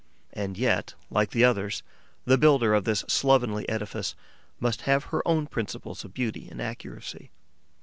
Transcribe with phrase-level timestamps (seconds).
[0.33, 1.83] And yet, like the others,
[2.25, 4.15] the builder of this slovenly edifice
[4.59, 7.29] must have her own principles of beauty and accuracy.